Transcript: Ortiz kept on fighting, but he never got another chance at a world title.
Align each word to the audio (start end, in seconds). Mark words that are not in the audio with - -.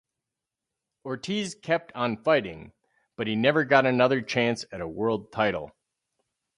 Ortiz 1.05 1.53
kept 1.53 1.91
on 1.93 2.17
fighting, 2.23 2.71
but 3.17 3.27
he 3.27 3.35
never 3.35 3.63
got 3.63 3.85
another 3.85 4.19
chance 4.23 4.65
at 4.71 4.81
a 4.81 4.87
world 4.87 5.31
title. 5.31 5.73